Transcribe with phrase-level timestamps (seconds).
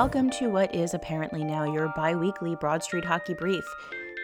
[0.00, 3.66] welcome to what is apparently now your bi weekly Broad Street Hockey Brief,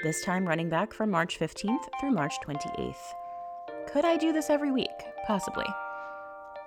[0.02, 2.94] this time running back from March 15th through March 28th.
[3.86, 4.88] Could I do this every week?
[5.26, 5.66] Possibly.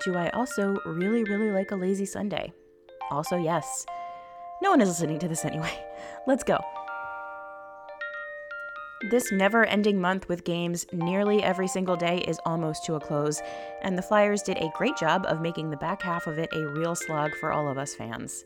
[0.05, 2.54] Do I also really, really like a lazy Sunday?
[3.09, 3.84] Also, yes.
[4.62, 5.73] No one is listening to this anyway.
[6.28, 6.60] Let's go.
[9.10, 13.41] This never ending month with games nearly every single day is almost to a close,
[13.82, 16.68] and the Flyers did a great job of making the back half of it a
[16.68, 18.46] real slog for all of us fans.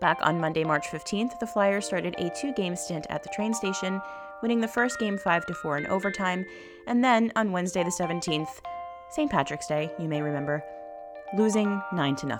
[0.00, 3.54] Back on Monday, March 15th, the Flyers started a two game stint at the train
[3.54, 4.00] station,
[4.42, 6.44] winning the first game 5 4 in overtime,
[6.86, 8.60] and then on Wednesday, the 17th,
[9.10, 9.30] St.
[9.30, 10.62] Patrick's Day, you may remember,
[11.36, 12.30] losing 9 0.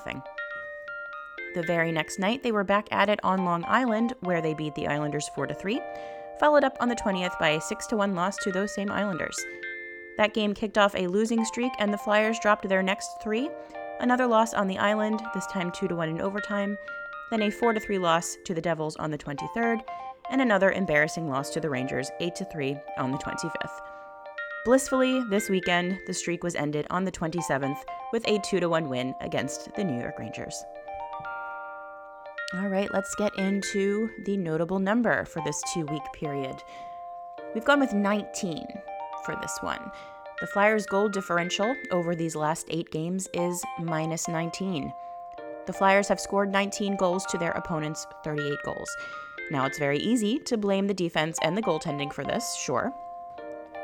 [1.54, 4.74] The very next night, they were back at it on Long Island, where they beat
[4.74, 5.80] the Islanders 4 3
[6.38, 9.38] followed up on the 20th by a 6 1 loss to those same Islanders.
[10.16, 13.50] That game kicked off a losing streak, and the Flyers dropped their next three.
[14.00, 16.78] Another loss on the island, this time 2 1 in overtime,
[17.30, 19.80] then a 4 3 loss to the Devils on the 23rd,
[20.30, 23.80] and another embarrassing loss to the Rangers 8 3 on the 25th.
[24.64, 27.78] Blissfully, this weekend, the streak was ended on the 27th
[28.12, 30.64] with a 2 1 win against the New York Rangers.
[32.54, 36.54] All right, let's get into the notable number for this two week period.
[37.54, 38.64] We've gone with 19
[39.24, 39.90] for this one.
[40.40, 44.92] The Flyers' goal differential over these last eight games is minus 19.
[45.66, 48.88] The Flyers have scored 19 goals to their opponent's 38 goals.
[49.50, 52.92] Now, it's very easy to blame the defense and the goaltending for this, sure.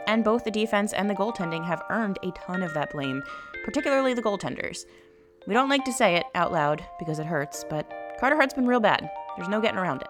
[0.07, 3.23] And both the defense and the goaltending have earned a ton of that blame,
[3.65, 4.87] particularly the goaltenders.
[5.47, 8.67] We don't like to say it out loud because it hurts, but Carter Hart's been
[8.67, 9.11] real bad.
[9.37, 10.09] There's no getting around it.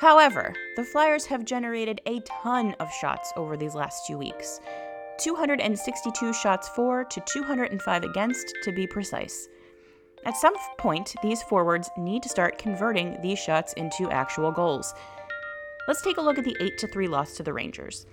[0.00, 4.60] However, the Flyers have generated a ton of shots over these last two weeks
[5.18, 9.48] 262 shots for to 205 against, to be precise.
[10.24, 14.94] At some point, these forwards need to start converting these shots into actual goals.
[15.86, 18.06] Let's take a look at the 8 3 loss to the Rangers.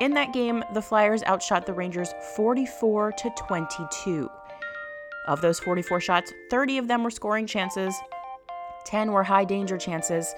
[0.00, 4.30] In that game, the Flyers outshot the Rangers 44 to 22.
[5.26, 7.94] Of those 44 shots, 30 of them were scoring chances,
[8.86, 10.34] 10 were high danger chances.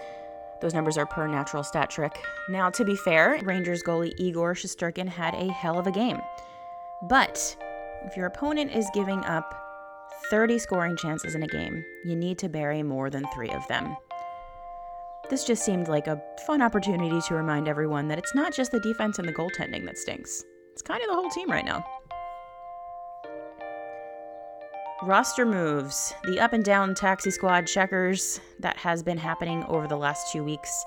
[0.61, 2.13] Those numbers are per natural stat trick.
[2.49, 6.21] Now, to be fair, Rangers goalie Igor Shesterkin had a hell of a game.
[7.09, 7.57] But
[8.05, 9.72] if your opponent is giving up
[10.31, 13.97] 30 scoring chances in a game, you need to bury more than three of them.
[15.31, 18.81] This just seemed like a fun opportunity to remind everyone that it's not just the
[18.81, 20.45] defense and the goaltending that stinks.
[20.73, 21.85] It's kind of the whole team right now.
[25.03, 26.15] Roster moves.
[26.25, 30.45] The up and down taxi squad checkers that has been happening over the last two
[30.45, 30.85] weeks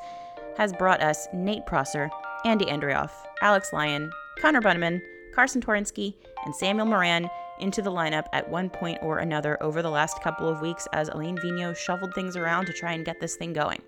[0.57, 2.09] has brought us Nate Prosser,
[2.45, 3.11] Andy Andreoff,
[3.41, 4.09] Alex Lyon,
[4.39, 5.01] Connor Bunnaman,
[5.35, 6.13] Carsen Twarynski,
[6.45, 7.29] and Samuel Morin
[7.59, 11.09] into the lineup at one point or another over the last couple of weeks as
[11.09, 13.81] Alain Vigneault shuffled things around to try and get this thing going.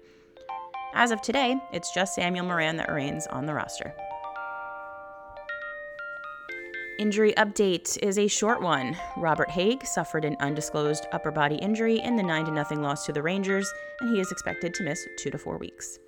[0.93, 3.93] As of today, it's just Samuel Morin that remains on the roster.
[6.99, 8.97] Injury update is a short one.
[9.17, 13.21] Robert Hägg suffered an undisclosed upper body injury in the 9 0 loss to the
[13.21, 13.71] Rangers,
[14.01, 15.99] and he is expected to miss two to four weeks.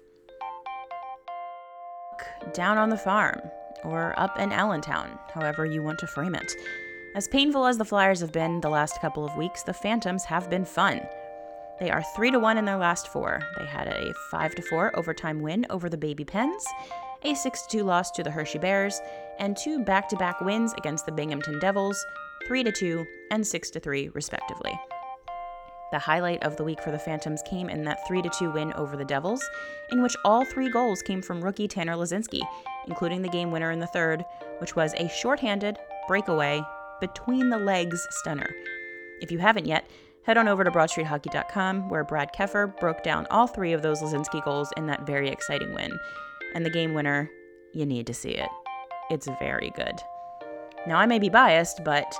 [2.53, 3.39] Down on the farm,
[3.83, 6.55] or up in Allentown, however you want to frame it.
[7.15, 10.49] As painful as the Flyers have been the last couple of weeks, the Phantoms have
[10.49, 11.01] been fun.
[11.79, 13.39] They are 3 to 1 in their last four.
[13.57, 16.65] They had a 5 to 4 overtime win over the Baby Pens,
[17.23, 19.01] a 6 2 loss to the Hershey Bears,
[19.39, 21.97] and two back to back wins against the Binghamton Devils,
[22.47, 24.77] 3 2 and 6 3, respectively.
[25.91, 28.95] The highlight of the week for the Phantoms came in that 3 2 win over
[28.95, 29.43] the Devils,
[29.91, 32.41] in which all three goals came from rookie Tanner Laczynski,
[32.87, 34.23] including the game winner in the third,
[34.59, 36.61] which was a shorthanded, breakaway,
[36.99, 38.49] between the legs stunner.
[39.21, 39.89] If you haven't yet,
[40.23, 44.43] head on over to BroadStreetHockey.com, where Brad Keffer broke down all three of those Laczynski
[44.43, 45.91] goals in that very exciting win
[46.53, 47.29] and the game winner,
[47.73, 48.49] you need to see it.
[49.09, 50.01] It's very good.
[50.87, 52.15] Now, I may be biased, but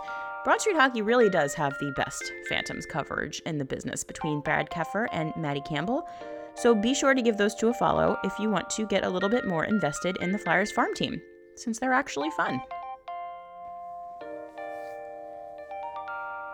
[0.46, 4.70] Broad Street Hockey really does have the best Phantoms coverage in the business between Brad
[4.70, 6.08] Keffer and Maddie Campbell.
[6.56, 9.10] So be sure to give those two a follow if you want to get a
[9.10, 11.22] little bit more invested in the Flyers farm team,
[11.56, 12.62] since they're actually fun.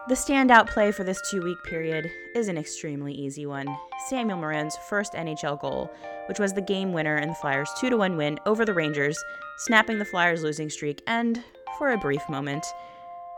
[0.07, 3.67] The standout play for this two week period is an extremely easy one
[4.09, 5.91] Samuel Morin's first NHL goal,
[6.27, 9.23] which was the game winner in the Flyers' 2 1 win over the Rangers,
[9.59, 11.43] snapping the Flyers' losing streak and,
[11.77, 12.65] for a brief moment,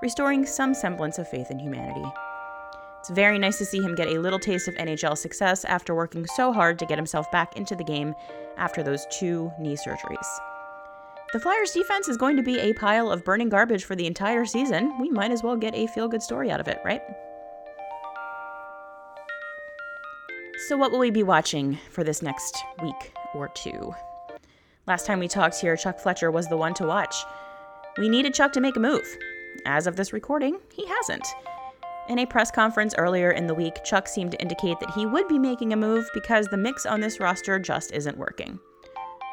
[0.01, 2.05] restoring some semblance of faith in humanity.
[2.99, 6.25] It's very nice to see him get a little taste of NHL success after working
[6.35, 8.13] so hard to get himself back into the game
[8.57, 10.27] after those two knee surgeries.
[11.33, 14.45] The Flyers defense is going to be a pile of burning garbage for the entire
[14.45, 14.97] season.
[14.99, 17.01] We might as well get a feel good story out of it, right?
[20.67, 23.93] So, what will we be watching for this next week or two?
[24.85, 27.15] Last time we talked here, Chuck Fletcher was the one to watch.
[27.97, 29.05] We needed Chuck to make a move.
[29.65, 31.27] As of this recording, he hasn't.
[32.09, 35.27] In a press conference earlier in the week, Chuck seemed to indicate that he would
[35.27, 38.59] be making a move because the mix on this roster just isn't working.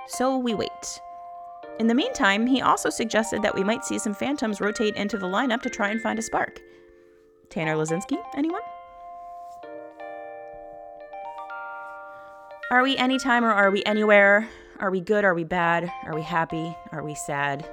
[0.09, 1.01] So we wait.
[1.79, 5.27] In the meantime, he also suggested that we might see some Phantoms rotate into the
[5.27, 6.61] lineup to try and find a spark.
[7.49, 8.63] Tanner Laczynski, anyone?
[12.71, 14.49] Are we anytime or are we anywhere?
[14.81, 15.25] Are we good?
[15.25, 15.91] Are we bad?
[16.05, 16.77] Are we happy?
[16.91, 17.69] Are we sad?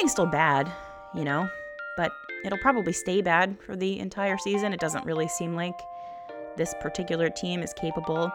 [0.00, 0.72] Everything's still bad,
[1.14, 1.46] you know,
[1.98, 2.10] but
[2.42, 4.72] it'll probably stay bad for the entire season.
[4.72, 5.78] It doesn't really seem like
[6.56, 8.32] this particular team is capable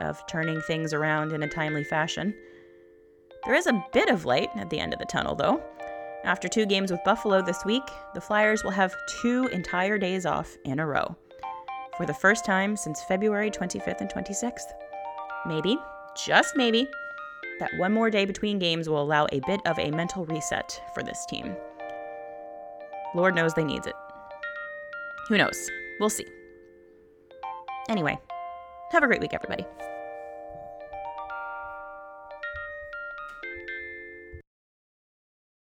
[0.00, 2.34] of turning things around in a timely fashion.
[3.44, 5.62] There is a bit of light at the end of the tunnel, though.
[6.24, 10.56] After two games with Buffalo this week, the Flyers will have two entire days off
[10.64, 11.16] in a row
[11.96, 14.72] for the first time since February 25th and 26th.
[15.46, 15.78] Maybe,
[16.16, 16.88] just maybe,
[17.60, 21.02] that one more day between games will allow a bit of a mental reset for
[21.02, 21.54] this team.
[23.14, 23.94] Lord knows they needs it.
[25.28, 25.70] Who knows?
[26.00, 26.26] We'll see.
[27.88, 28.18] Anyway,
[28.92, 29.64] have a great week, everybody.